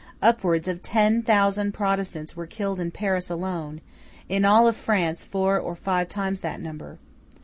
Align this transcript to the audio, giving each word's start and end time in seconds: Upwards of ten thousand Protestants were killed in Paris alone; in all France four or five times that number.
Upwards 0.19 0.67
of 0.67 0.81
ten 0.81 1.21
thousand 1.21 1.73
Protestants 1.73 2.35
were 2.35 2.47
killed 2.47 2.79
in 2.79 2.89
Paris 2.89 3.29
alone; 3.29 3.81
in 4.27 4.45
all 4.45 4.71
France 4.71 5.23
four 5.23 5.59
or 5.59 5.75
five 5.75 6.09
times 6.09 6.39
that 6.39 6.59
number. 6.59 6.97